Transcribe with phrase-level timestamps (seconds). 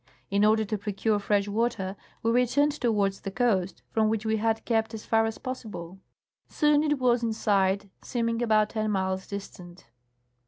[0.31, 4.65] In order to procure fresh water, we returned towards the coast, from which we had
[4.65, 5.99] kept as far as possible.
[6.49, 9.91] Soon it was in sight, seem ing about ten miles distant.